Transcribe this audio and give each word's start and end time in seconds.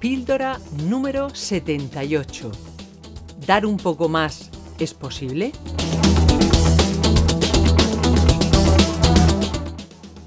Píldora 0.00 0.58
número 0.84 1.34
78. 1.34 2.52
¿Dar 3.46 3.66
un 3.66 3.76
poco 3.76 4.08
más 4.08 4.50
es 4.78 4.94
posible? 4.94 5.52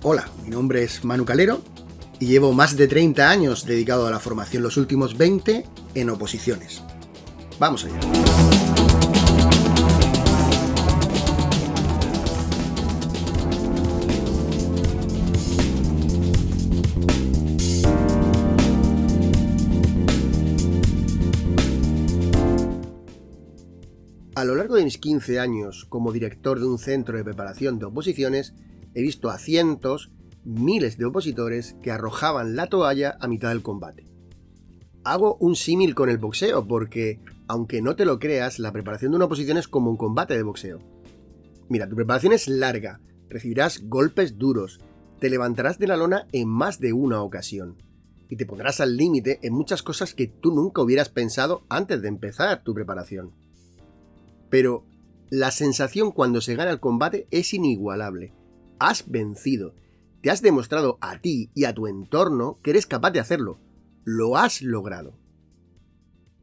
Hola, 0.04 0.28
mi 0.44 0.50
nombre 0.50 0.84
es 0.84 1.04
Manu 1.04 1.26
Calero 1.26 1.62
y 2.20 2.26
llevo 2.26 2.54
más 2.54 2.76
de 2.76 2.88
30 2.88 3.30
años 3.30 3.66
dedicado 3.66 4.08
a 4.08 4.12
la 4.12 4.20
formación, 4.20 4.64
los 4.64 4.78
últimos 4.78 5.18
20 5.18 5.66
en 5.96 6.10
oposiciones. 6.10 6.82
Vamos 7.60 7.86
allá. 7.86 8.61
A 24.42 24.44
lo 24.44 24.56
largo 24.56 24.74
de 24.74 24.84
mis 24.84 24.98
15 24.98 25.40
años 25.40 25.86
como 25.88 26.12
director 26.12 26.60
de 26.60 26.66
un 26.66 26.80
centro 26.80 27.16
de 27.16 27.24
preparación 27.24 27.78
de 27.78 27.86
oposiciones, 27.86 28.56
he 28.96 29.02
visto 29.04 29.30
a 29.30 29.38
cientos, 29.38 30.10
miles 30.44 30.98
de 30.98 31.06
opositores 31.06 31.76
que 31.84 31.92
arrojaban 31.92 32.56
la 32.56 32.66
toalla 32.66 33.18
a 33.20 33.28
mitad 33.28 33.50
del 33.50 33.62
combate. 33.62 34.08
Hago 35.04 35.36
un 35.36 35.56
símil 35.56 35.94
con 35.94 36.10
el 36.10 36.18
boxeo 36.18 36.68
porque, 36.68 37.20
aunque 37.48 37.84
no 37.84 37.96
te 37.96 38.04
lo 38.04 38.18
creas, 38.18 38.58
la 38.58 38.72
preparación 38.72 39.12
de 39.12 39.18
una 39.18 39.26
oposición 39.26 39.60
es 39.60 39.68
como 39.68 39.92
un 39.92 39.98
combate 39.98 40.36
de 40.36 40.42
boxeo. 40.42 40.80
Mira, 41.70 41.88
tu 41.88 41.96
preparación 41.96 42.34
es 42.34 42.48
larga, 42.48 43.00
recibirás 43.30 43.84
golpes 43.84 44.40
duros, 44.40 44.80
te 45.20 45.30
levantarás 45.30 45.78
de 45.78 45.86
la 45.86 45.98
lona 45.98 46.26
en 46.32 46.48
más 46.48 46.80
de 46.80 46.94
una 46.94 47.22
ocasión 47.22 47.78
y 48.28 48.38
te 48.38 48.48
pondrás 48.48 48.82
al 48.82 48.98
límite 48.98 49.38
en 49.44 49.54
muchas 49.54 49.84
cosas 49.84 50.16
que 50.16 50.26
tú 50.26 50.52
nunca 50.52 50.82
hubieras 50.82 51.10
pensado 51.10 51.62
antes 51.70 52.02
de 52.02 52.08
empezar 52.08 52.64
tu 52.64 52.74
preparación. 52.74 53.36
Pero 54.52 54.86
la 55.32 55.50
sensación 55.50 56.12
cuando 56.12 56.42
se 56.42 56.56
gana 56.56 56.70
el 56.70 56.82
combate 56.82 57.26
es 57.32 57.56
inigualable. 57.56 58.34
Has 58.78 59.10
vencido. 59.10 59.74
Te 60.22 60.30
has 60.30 60.44
demostrado 60.44 61.00
a 61.02 61.20
ti 61.20 61.50
y 61.56 61.64
a 61.64 61.74
tu 61.74 61.88
entorno 61.88 62.60
que 62.62 62.72
eres 62.72 62.86
capaz 62.86 63.12
de 63.12 63.22
hacerlo. 63.22 63.60
Lo 64.04 64.38
has 64.38 64.62
logrado. 64.62 65.18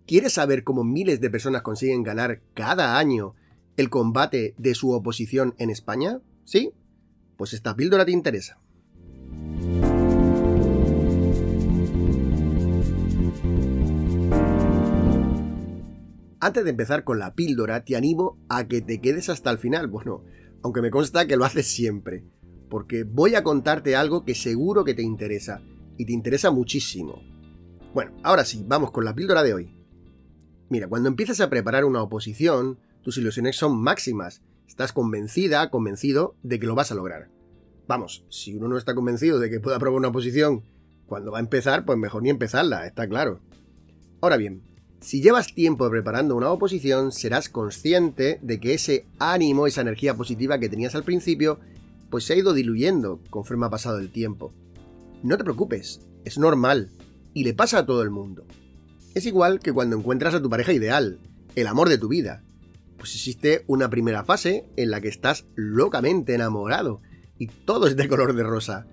¿Quieres 0.06 0.32
saber 0.32 0.64
cómo 0.64 0.84
miles 0.84 1.20
de 1.20 1.28
personas 1.28 1.60
consiguen 1.60 2.02
ganar 2.02 2.40
cada 2.54 2.98
año 2.98 3.34
el 3.76 3.90
combate 3.90 4.54
de 4.56 4.74
su 4.74 4.92
oposición 4.92 5.54
en 5.58 5.68
España? 5.68 6.22
¿Sí? 6.44 6.72
Pues 7.36 7.52
esta 7.52 7.76
píldora 7.76 8.06
te 8.06 8.12
interesa. 8.12 8.58
Antes 16.40 16.62
de 16.62 16.70
empezar 16.70 17.02
con 17.02 17.18
la 17.18 17.34
píldora, 17.34 17.84
te 17.84 17.96
animo 17.96 18.38
a 18.48 18.68
que 18.68 18.80
te 18.80 19.00
quedes 19.00 19.28
hasta 19.28 19.50
el 19.50 19.58
final. 19.58 19.88
Bueno, 19.88 20.22
aunque 20.62 20.82
me 20.82 20.90
consta 20.90 21.26
que 21.26 21.36
lo 21.36 21.44
haces 21.44 21.66
siempre. 21.66 22.24
Porque 22.68 23.02
voy 23.02 23.34
a 23.34 23.42
contarte 23.42 23.96
algo 23.96 24.24
que 24.24 24.36
seguro 24.36 24.84
que 24.84 24.94
te 24.94 25.02
interesa. 25.02 25.60
Y 25.96 26.06
te 26.06 26.12
interesa 26.12 26.52
muchísimo. 26.52 27.22
Bueno, 27.92 28.12
ahora 28.22 28.44
sí, 28.44 28.64
vamos 28.68 28.92
con 28.92 29.04
la 29.04 29.14
píldora 29.14 29.42
de 29.42 29.54
hoy. 29.54 29.74
Mira, 30.68 30.86
cuando 30.86 31.08
empiezas 31.08 31.40
a 31.40 31.50
preparar 31.50 31.84
una 31.84 32.02
oposición, 32.02 32.78
tus 33.02 33.18
ilusiones 33.18 33.56
son 33.56 33.82
máximas. 33.82 34.42
Estás 34.68 34.92
convencida, 34.92 35.70
convencido 35.70 36.36
de 36.44 36.60
que 36.60 36.66
lo 36.66 36.76
vas 36.76 36.92
a 36.92 36.94
lograr. 36.94 37.30
Vamos, 37.88 38.24
si 38.28 38.54
uno 38.54 38.68
no 38.68 38.76
está 38.76 38.94
convencido 38.94 39.40
de 39.40 39.50
que 39.50 39.60
pueda 39.60 39.76
aprobar 39.76 39.98
una 39.98 40.08
oposición 40.08 40.62
cuando 41.06 41.32
va 41.32 41.38
a 41.38 41.40
empezar, 41.40 41.84
pues 41.84 41.98
mejor 41.98 42.22
ni 42.22 42.28
empezarla, 42.28 42.86
está 42.86 43.08
claro. 43.08 43.40
Ahora 44.20 44.36
bien, 44.36 44.62
si 45.00 45.22
llevas 45.22 45.54
tiempo 45.54 45.88
preparando 45.88 46.34
una 46.34 46.50
oposición, 46.50 47.12
serás 47.12 47.48
consciente 47.48 48.40
de 48.42 48.58
que 48.58 48.74
ese 48.74 49.06
ánimo, 49.18 49.66
esa 49.66 49.82
energía 49.82 50.14
positiva 50.14 50.58
que 50.58 50.68
tenías 50.68 50.94
al 50.94 51.04
principio, 51.04 51.60
pues 52.10 52.24
se 52.24 52.32
ha 52.32 52.36
ido 52.36 52.52
diluyendo 52.52 53.20
conforme 53.30 53.66
ha 53.66 53.70
pasado 53.70 53.98
el 53.98 54.10
tiempo. 54.10 54.52
No 55.22 55.36
te 55.38 55.44
preocupes, 55.44 56.00
es 56.24 56.38
normal, 56.38 56.90
y 57.32 57.44
le 57.44 57.54
pasa 57.54 57.78
a 57.78 57.86
todo 57.86 58.02
el 58.02 58.10
mundo. 58.10 58.44
Es 59.14 59.24
igual 59.24 59.60
que 59.60 59.72
cuando 59.72 59.96
encuentras 59.96 60.34
a 60.34 60.42
tu 60.42 60.50
pareja 60.50 60.72
ideal, 60.72 61.18
el 61.54 61.66
amor 61.68 61.88
de 61.88 61.98
tu 61.98 62.08
vida. 62.08 62.42
Pues 62.96 63.14
existe 63.14 63.64
una 63.68 63.88
primera 63.88 64.24
fase 64.24 64.64
en 64.76 64.90
la 64.90 65.00
que 65.00 65.08
estás 65.08 65.46
locamente 65.54 66.34
enamorado, 66.34 67.00
y 67.38 67.46
todo 67.46 67.86
es 67.86 67.96
de 67.96 68.08
color 68.08 68.34
de 68.34 68.42
rosa. 68.42 68.86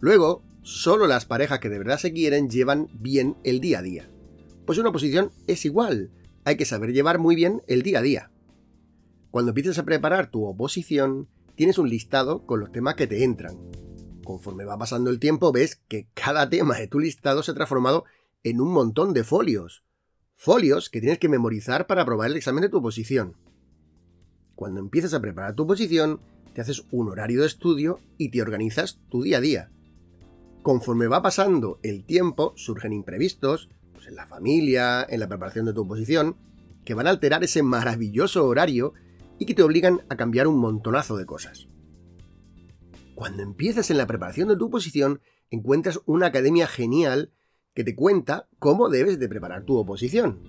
Luego, 0.00 0.42
solo 0.62 1.08
las 1.08 1.24
parejas 1.24 1.58
que 1.58 1.68
de 1.68 1.78
verdad 1.78 1.98
se 1.98 2.12
quieren 2.12 2.48
llevan 2.48 2.88
bien 2.92 3.36
el 3.42 3.60
día 3.60 3.80
a 3.80 3.82
día. 3.82 4.08
Pues 4.66 4.78
una 4.78 4.90
oposición 4.90 5.32
es 5.46 5.64
igual, 5.64 6.10
hay 6.44 6.56
que 6.56 6.64
saber 6.64 6.92
llevar 6.92 7.18
muy 7.18 7.36
bien 7.36 7.62
el 7.66 7.82
día 7.82 7.98
a 7.98 8.02
día. 8.02 8.30
Cuando 9.30 9.50
empiezas 9.50 9.78
a 9.78 9.84
preparar 9.84 10.30
tu 10.30 10.44
oposición, 10.44 11.28
tienes 11.54 11.78
un 11.78 11.88
listado 11.88 12.46
con 12.46 12.60
los 12.60 12.72
temas 12.72 12.94
que 12.94 13.06
te 13.06 13.22
entran. 13.22 13.56
Conforme 14.24 14.64
va 14.64 14.78
pasando 14.78 15.10
el 15.10 15.18
tiempo, 15.18 15.52
ves 15.52 15.76
que 15.88 16.08
cada 16.14 16.48
tema 16.48 16.78
de 16.78 16.88
tu 16.88 16.98
listado 16.98 17.42
se 17.42 17.50
ha 17.50 17.54
transformado 17.54 18.04
en 18.42 18.60
un 18.60 18.72
montón 18.72 19.12
de 19.12 19.24
folios. 19.24 19.84
Folios 20.36 20.88
que 20.88 21.00
tienes 21.00 21.18
que 21.18 21.28
memorizar 21.28 21.86
para 21.86 22.02
aprobar 22.02 22.30
el 22.30 22.36
examen 22.36 22.62
de 22.62 22.68
tu 22.68 22.78
oposición. 22.78 23.36
Cuando 24.54 24.80
empiezas 24.80 25.14
a 25.14 25.20
preparar 25.20 25.54
tu 25.54 25.64
oposición, 25.64 26.20
te 26.54 26.60
haces 26.60 26.84
un 26.90 27.08
horario 27.08 27.40
de 27.40 27.46
estudio 27.46 28.00
y 28.18 28.30
te 28.30 28.42
organizas 28.42 29.00
tu 29.08 29.22
día 29.22 29.38
a 29.38 29.40
día. 29.40 29.70
Conforme 30.62 31.06
va 31.06 31.22
pasando 31.22 31.78
el 31.82 32.04
tiempo, 32.04 32.52
surgen 32.56 32.92
imprevistos, 32.92 33.68
pues, 34.00 34.08
en 34.08 34.16
la 34.16 34.24
familia, 34.24 35.06
en 35.06 35.20
la 35.20 35.28
preparación 35.28 35.66
de 35.66 35.74
tu 35.74 35.82
oposición, 35.82 36.36
que 36.86 36.94
van 36.94 37.06
a 37.06 37.10
alterar 37.10 37.44
ese 37.44 37.62
maravilloso 37.62 38.46
horario 38.46 38.94
y 39.38 39.44
que 39.44 39.54
te 39.54 39.62
obligan 39.62 40.00
a 40.08 40.16
cambiar 40.16 40.46
un 40.46 40.58
montonazo 40.58 41.18
de 41.18 41.26
cosas. 41.26 41.68
Cuando 43.14 43.42
empiezas 43.42 43.90
en 43.90 43.98
la 43.98 44.06
preparación 44.06 44.48
de 44.48 44.56
tu 44.56 44.68
oposición, 44.68 45.20
encuentras 45.50 46.00
una 46.06 46.28
academia 46.28 46.66
genial 46.66 47.34
que 47.74 47.84
te 47.84 47.94
cuenta 47.94 48.48
cómo 48.58 48.88
debes 48.88 49.18
de 49.18 49.28
preparar 49.28 49.64
tu 49.64 49.76
oposición. 49.76 50.40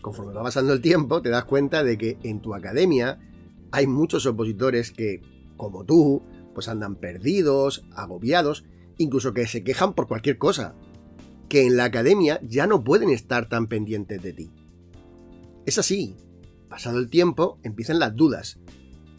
Conforme 0.00 0.32
va 0.32 0.44
pasando 0.44 0.72
el 0.72 0.80
tiempo, 0.80 1.20
te 1.20 1.30
das 1.30 1.46
cuenta 1.46 1.82
de 1.82 1.98
que 1.98 2.16
en 2.22 2.40
tu 2.40 2.54
academia 2.54 3.18
hay 3.72 3.88
muchos 3.88 4.24
opositores 4.26 4.92
que, 4.92 5.20
como 5.56 5.84
tú, 5.84 6.22
pues 6.54 6.68
andan 6.68 6.94
perdidos, 6.94 7.84
agobiados, 7.96 8.64
incluso 8.98 9.34
que 9.34 9.48
se 9.48 9.64
quejan 9.64 9.94
por 9.94 10.06
cualquier 10.06 10.38
cosa, 10.38 10.76
que 11.48 11.66
en 11.66 11.76
la 11.76 11.84
academia 11.84 12.40
ya 12.42 12.66
no 12.66 12.84
pueden 12.84 13.10
estar 13.10 13.48
tan 13.48 13.66
pendientes 13.66 14.22
de 14.22 14.32
ti. 14.32 14.50
Es 15.66 15.78
así. 15.78 16.16
Pasado 16.68 16.98
el 16.98 17.08
tiempo, 17.08 17.58
empiezan 17.62 17.98
las 17.98 18.14
dudas. 18.14 18.58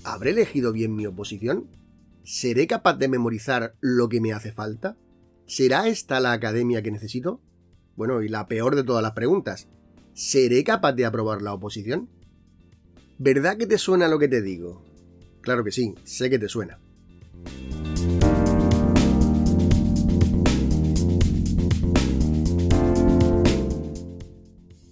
¿Habré 0.04 0.32
elegido 0.32 0.72
bien 0.72 0.96
mi 0.96 1.06
oposición? 1.06 1.68
¿Seré 2.24 2.68
capaz 2.68 2.96
de 2.96 3.08
memorizar 3.08 3.76
lo 3.82 4.08
que 4.08 4.22
me 4.22 4.34
hace 4.34 4.52
falta? 4.52 4.98
¿Será 5.48 5.88
esta 5.88 6.20
la 6.20 6.32
academia 6.32 6.84
que 6.84 6.92
necesito? 6.92 7.42
Bueno, 7.96 8.22
y 8.22 8.30
la 8.30 8.48
peor 8.48 8.76
de 8.76 8.84
todas 8.84 9.02
las 9.02 9.14
preguntas. 9.14 9.68
¿Seré 10.14 10.64
capaz 10.64 10.94
de 10.94 11.06
aprobar 11.06 11.42
la 11.42 11.54
oposición? 11.54 12.10
¿Verdad 13.18 13.58
que 13.58 13.68
te 13.68 13.78
suena 13.78 14.08
lo 14.08 14.20
que 14.20 14.28
te 14.28 14.42
digo? 14.42 14.86
Claro 15.42 15.64
que 15.64 15.72
sí, 15.72 15.96
sé 16.04 16.30
que 16.30 16.40
te 16.40 16.50
suena. 16.50 16.80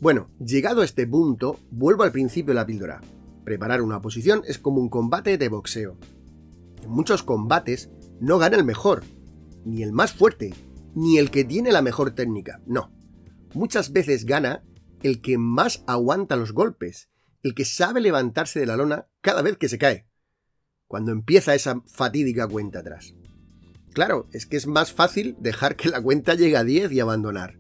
Bueno, 0.08 0.30
llegado 0.40 0.84
a 0.84 0.86
este 0.86 1.06
punto, 1.06 1.60
vuelvo 1.70 2.04
al 2.04 2.14
principio 2.14 2.54
de 2.54 2.60
la 2.62 2.66
píldora. 2.66 3.02
Preparar 3.44 3.82
una 3.82 4.02
posición 4.02 4.42
es 4.48 4.58
como 4.58 4.80
un 4.80 4.88
combate 4.88 5.38
de 5.38 5.50
boxeo. 5.50 5.98
En 6.82 6.90
muchos 6.90 7.24
combates 7.24 7.90
no 8.22 8.38
gana 8.38 8.56
el 8.56 8.64
mejor, 8.64 9.04
ni 9.66 9.84
el 9.84 9.92
más 9.92 10.14
fuerte, 10.14 10.54
ni 10.96 11.18
el 11.18 11.30
que 11.30 11.44
tiene 11.44 11.74
la 11.74 11.82
mejor 11.82 12.12
técnica, 12.12 12.62
no. 12.66 12.90
Muchas 13.54 13.92
veces 13.92 14.24
gana 14.24 14.64
el 15.04 15.20
que 15.20 15.38
más 15.38 15.84
aguanta 15.88 16.38
los 16.38 16.54
golpes, 16.54 17.10
el 17.44 17.54
que 17.54 17.66
sabe 17.66 18.00
levantarse 18.00 18.62
de 18.62 18.66
la 18.66 18.78
lona 18.78 19.10
cada 19.20 19.42
vez 19.42 19.58
que 19.58 19.68
se 19.68 19.78
cae, 19.78 20.08
cuando 20.88 21.12
empieza 21.12 21.54
esa 21.54 21.82
fatídica 21.86 22.48
cuenta 22.48 22.80
atrás. 22.80 23.14
claro, 23.92 24.30
es 24.32 24.46
que 24.46 24.56
es 24.56 24.68
más 24.68 24.94
fácil 24.94 25.36
dejar 25.42 25.76
que 25.76 25.90
la 25.90 26.02
cuenta 26.02 26.34
llegue 26.34 26.56
a 26.56 26.64
10 26.64 26.94
y 26.94 27.02
abandonar. 27.02 27.57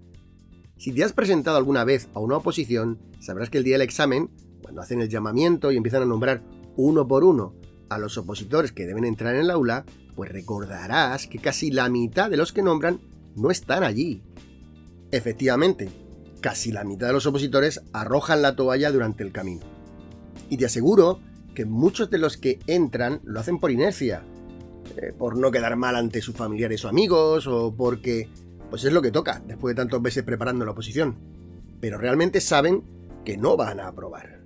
Si 0.77 0.91
te 0.91 1.03
has 1.03 1.13
presentado 1.13 1.57
alguna 1.57 1.83
vez 1.83 2.07
a 2.13 2.19
una 2.19 2.37
oposición, 2.37 2.99
sabrás 3.19 3.49
que 3.49 3.57
el 3.57 3.63
día 3.63 3.75
del 3.75 3.81
examen, 3.81 4.29
cuando 4.61 4.81
hacen 4.81 5.01
el 5.01 5.09
llamamiento 5.09 5.71
y 5.71 5.77
empiezan 5.77 6.03
a 6.03 6.05
nombrar 6.05 6.43
uno 6.75 7.07
por 7.07 7.23
uno 7.23 7.55
a 7.89 7.97
los 7.97 8.17
opositores 8.17 8.71
que 8.71 8.85
deben 8.85 9.03
entrar 9.03 9.33
en 9.33 9.41
el 9.41 9.49
aula, 9.49 9.85
pues 10.15 10.31
recordarás 10.31 11.25
que 11.25 11.39
casi 11.39 11.71
la 11.71 11.89
mitad 11.89 12.29
de 12.29 12.37
los 12.37 12.53
que 12.53 12.61
nombran 12.61 12.99
no 13.35 13.49
están 13.49 13.83
allí. 13.83 14.21
Efectivamente, 15.11 15.89
casi 16.41 16.71
la 16.71 16.83
mitad 16.83 17.07
de 17.07 17.13
los 17.13 17.25
opositores 17.25 17.81
arrojan 17.91 18.43
la 18.43 18.55
toalla 18.55 18.91
durante 18.91 19.23
el 19.23 19.31
camino. 19.31 19.65
Y 20.49 20.57
te 20.57 20.65
aseguro 20.65 21.21
que 21.55 21.65
muchos 21.65 22.11
de 22.11 22.19
los 22.19 22.37
que 22.37 22.59
entran 22.67 23.19
lo 23.23 23.39
hacen 23.39 23.59
por 23.59 23.71
inercia, 23.71 24.21
eh, 24.95 25.11
por 25.17 25.37
no 25.37 25.49
quedar 25.49 25.75
mal 25.75 25.95
ante 25.95 26.21
sus 26.21 26.35
familiares 26.35 26.85
o 26.85 26.89
amigos, 26.89 27.47
o 27.47 27.73
porque 27.75 28.29
pues 28.69 28.83
es 28.83 28.93
lo 28.93 29.01
que 29.01 29.11
toca 29.11 29.41
después 29.45 29.75
de 29.75 29.81
tantos 29.81 30.01
meses 30.01 30.23
preparando 30.23 30.65
la 30.65 30.71
oposición. 30.71 31.17
Pero 31.79 31.97
realmente 31.97 32.41
saben 32.41 32.83
que 33.23 33.37
no 33.37 33.57
van 33.57 33.79
a 33.79 33.87
aprobar. 33.87 34.41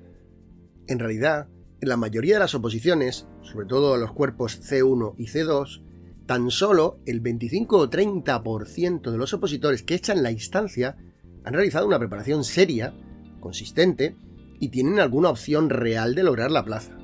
En 0.88 1.00
realidad, 1.00 1.48
en 1.80 1.90
la 1.90 1.98
mayoría 1.98 2.36
de 2.36 2.40
las 2.40 2.56
oposiciones, 2.56 3.28
sobre 3.42 3.66
todo 3.66 3.98
los 3.98 4.12
cuerpos 4.12 4.62
C1 4.62 5.16
y 5.18 5.28
C2, 5.28 5.82
tan 6.26 6.52
solo 6.52 7.00
el 7.06 7.20
25 7.20 7.78
o 7.78 7.90
30% 7.90 9.12
de 9.12 9.18
los 9.18 9.34
opositores 9.34 9.84
que 9.84 9.96
echan 9.96 10.24
la 10.24 10.32
instancia 10.32 10.96
han 11.44 11.54
realizado 11.54 11.88
una 11.88 12.00
preparación 12.00 12.44
seria, 12.44 12.94
consistente, 13.40 14.16
y 14.60 14.70
tienen 14.70 15.00
alguna 15.00 15.30
opción 15.30 15.70
real 15.72 16.14
de 16.14 16.24
lograr 16.24 16.52
la 16.52 16.64
plaza. 16.64 16.96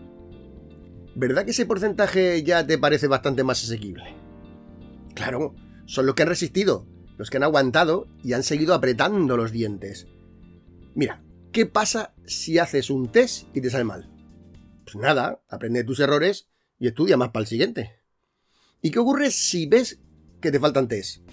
¿Verdad 1.16 1.46
que 1.46 1.52
ese 1.52 1.66
porcentaje 1.66 2.44
ya 2.44 2.68
te 2.68 2.78
parece 2.78 3.08
bastante 3.08 3.44
más 3.44 3.64
asequible? 3.64 4.16
Claro, 5.16 5.56
son 5.86 6.06
los 6.06 6.14
que 6.14 6.22
han 6.22 6.30
resistido, 6.30 6.86
los 7.18 7.30
que 7.30 7.38
han 7.38 7.44
aguantado 7.44 8.08
y 8.24 8.34
han 8.34 8.44
seguido 8.44 8.74
apretando 8.74 9.38
los 9.38 9.52
dientes. 9.52 10.08
Mira, 10.96 11.24
¿qué 11.52 11.66
pasa 11.66 12.14
si 12.26 12.60
haces 12.60 12.90
un 12.90 13.12
test 13.12 13.48
y 13.56 13.62
te 13.62 13.70
sale 13.70 13.84
mal? 13.84 14.10
Pues 14.86 14.96
nada, 14.96 15.44
aprende 15.50 15.84
tus 15.84 16.00
errores 16.00 16.48
y 16.80 16.88
estudia 16.88 17.18
más 17.18 17.30
para 17.30 17.42
el 17.42 17.48
siguiente. 17.48 18.00
¿Y 18.82 18.92
qué 18.92 19.00
ocurre 19.00 19.32
si 19.32 19.66
ves 19.66 20.00
que 20.40 20.52
te 20.52 20.60
faltan 20.60 20.88
test? 20.88 21.24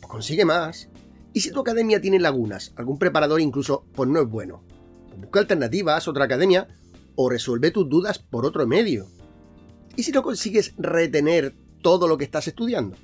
Pues 0.00 0.06
consigue 0.06 0.44
más. 0.44 0.88
¿Y 1.32 1.40
si 1.40 1.50
tu 1.50 1.60
academia 1.60 2.00
tiene 2.00 2.20
lagunas? 2.20 2.72
Algún 2.76 2.98
preparador 2.98 3.40
incluso 3.40 3.86
pues 3.92 4.08
no 4.08 4.20
es 4.20 4.28
bueno. 4.28 4.64
Pues 5.08 5.20
busca 5.20 5.40
alternativas, 5.40 6.06
otra 6.06 6.24
academia, 6.24 6.68
o 7.16 7.28
resuelve 7.28 7.70
tus 7.70 7.88
dudas 7.88 8.18
por 8.18 8.46
otro 8.46 8.66
medio. 8.66 9.08
¿Y 9.96 10.04
si 10.04 10.12
no 10.12 10.22
consigues 10.22 10.74
retener 10.76 11.54
todo 11.82 12.08
lo 12.08 12.16
que 12.18 12.24
estás 12.24 12.48
estudiando? 12.48 12.96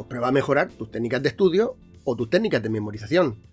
Pues 0.00 0.08
prueba 0.08 0.28
a 0.28 0.32
mejorar 0.32 0.70
tus 0.70 0.90
técnicas 0.90 1.22
de 1.22 1.28
estudio 1.28 1.76
o 2.04 2.16
tus 2.16 2.30
técnicas 2.30 2.62
de 2.62 2.70
memorización. 2.70 3.44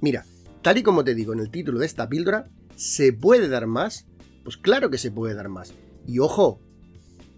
Mira, 0.00 0.26
tal 0.60 0.78
y 0.78 0.82
como 0.82 1.04
te 1.04 1.14
digo 1.14 1.32
en 1.32 1.38
el 1.38 1.48
título 1.48 1.78
de 1.78 1.86
esta 1.86 2.08
píldora, 2.08 2.50
¿se 2.74 3.12
puede 3.12 3.48
dar 3.48 3.68
más? 3.68 4.08
Pues 4.42 4.56
claro 4.56 4.90
que 4.90 4.98
se 4.98 5.12
puede 5.12 5.34
dar 5.34 5.48
más. 5.48 5.74
Y 6.04 6.18
ojo, 6.18 6.60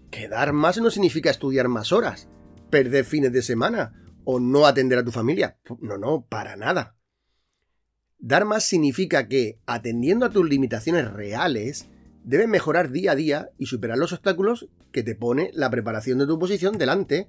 que 0.09 0.27
dar 0.27 0.51
más 0.51 0.79
no 0.79 0.89
significa 0.89 1.29
estudiar 1.29 1.67
más 1.67 1.91
horas, 1.91 2.27
perder 2.71 3.05
fines 3.05 3.31
de 3.31 3.43
semana 3.43 4.01
o 4.23 4.39
no 4.39 4.65
atender 4.65 4.97
a 4.97 5.05
tu 5.05 5.11
familia. 5.11 5.59
No, 5.79 5.99
no, 5.99 6.25
para 6.27 6.55
nada. 6.55 6.97
Dar 8.17 8.45
más 8.45 8.63
significa 8.63 9.27
que, 9.27 9.59
atendiendo 9.67 10.25
a 10.25 10.31
tus 10.31 10.49
limitaciones 10.49 11.13
reales, 11.13 11.87
debes 12.23 12.47
mejorar 12.47 12.89
día 12.89 13.11
a 13.11 13.15
día 13.15 13.51
y 13.59 13.67
superar 13.67 13.99
los 13.99 14.11
obstáculos 14.11 14.69
que 14.91 15.03
te 15.03 15.13
pone 15.13 15.51
la 15.53 15.69
preparación 15.69 16.17
de 16.17 16.25
tu 16.25 16.39
posición 16.39 16.79
delante 16.79 17.27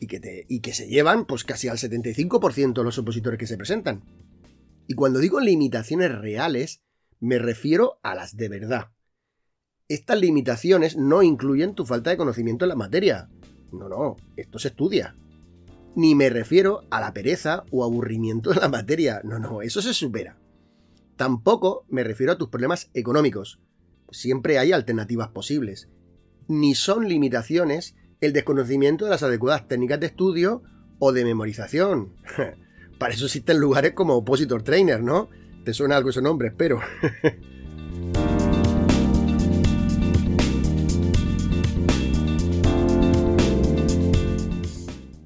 y 0.00 0.06
que, 0.06 0.18
te, 0.18 0.46
y 0.48 0.60
que 0.60 0.72
se 0.72 0.88
llevan 0.88 1.26
pues 1.26 1.44
casi 1.44 1.68
al 1.68 1.76
75% 1.76 2.72
de 2.72 2.84
los 2.84 2.98
opositores 2.98 3.38
que 3.38 3.46
se 3.46 3.58
presentan. 3.58 4.02
Y 4.88 4.94
cuando 4.94 5.20
digo 5.20 5.38
limitaciones 5.38 6.18
reales, 6.18 6.82
me 7.20 7.38
refiero 7.38 8.00
a 8.02 8.14
las 8.14 8.36
de 8.36 8.48
verdad. 8.48 8.88
Estas 9.88 10.18
limitaciones 10.18 10.96
no 10.96 11.22
incluyen 11.22 11.74
tu 11.74 11.84
falta 11.84 12.10
de 12.10 12.16
conocimiento 12.16 12.64
en 12.64 12.70
la 12.70 12.76
materia. 12.76 13.28
No, 13.72 13.88
no, 13.88 14.16
esto 14.36 14.58
se 14.58 14.68
estudia. 14.68 15.14
Ni 15.94 16.14
me 16.14 16.30
refiero 16.30 16.82
a 16.90 17.00
la 17.00 17.12
pereza 17.12 17.64
o 17.70 17.84
aburrimiento 17.84 18.50
de 18.50 18.60
la 18.60 18.68
materia. 18.68 19.20
No, 19.22 19.38
no, 19.38 19.62
eso 19.62 19.82
se 19.82 19.92
supera. 19.92 20.38
Tampoco 21.16 21.84
me 21.88 22.04
refiero 22.04 22.32
a 22.32 22.38
tus 22.38 22.48
problemas 22.48 22.90
económicos. 22.94 23.60
Siempre 24.10 24.58
hay 24.58 24.72
alternativas 24.72 25.28
posibles. 25.28 25.88
Ni 26.48 26.74
son 26.74 27.06
limitaciones 27.06 27.94
el 28.20 28.32
desconocimiento 28.32 29.04
de 29.04 29.12
las 29.12 29.22
adecuadas 29.22 29.66
técnicas 29.66 30.00
de 30.00 30.06
estudio 30.06 30.62
o 30.98 31.12
de 31.12 31.24
memorización. 31.24 32.12
Para 32.98 33.14
eso 33.14 33.24
existen 33.26 33.58
lugares 33.58 33.92
como 33.92 34.14
Opositor 34.14 34.62
Trainer, 34.62 35.02
¿no? 35.02 35.30
Te 35.64 35.72
suena 35.72 35.96
algo 35.96 36.10
ese 36.10 36.20
nombre, 36.20 36.48
espero. 36.48 36.80